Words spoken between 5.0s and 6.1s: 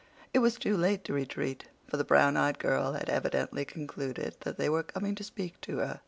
to speak to her.